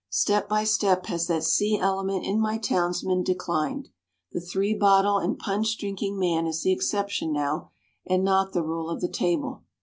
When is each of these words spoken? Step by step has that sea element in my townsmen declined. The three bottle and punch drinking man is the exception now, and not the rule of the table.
Step 0.09 0.49
by 0.49 0.63
step 0.63 1.05
has 1.05 1.27
that 1.27 1.43
sea 1.43 1.77
element 1.77 2.25
in 2.25 2.41
my 2.41 2.57
townsmen 2.57 3.21
declined. 3.21 3.89
The 4.31 4.41
three 4.41 4.73
bottle 4.73 5.19
and 5.19 5.37
punch 5.37 5.77
drinking 5.77 6.17
man 6.17 6.47
is 6.47 6.63
the 6.63 6.71
exception 6.73 7.31
now, 7.31 7.69
and 8.07 8.23
not 8.23 8.51
the 8.51 8.63
rule 8.63 8.89
of 8.89 8.99
the 8.99 9.07
table. 9.07 9.61